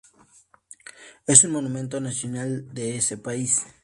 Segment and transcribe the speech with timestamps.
[1.27, 3.65] Es un monumento nacional de ese país.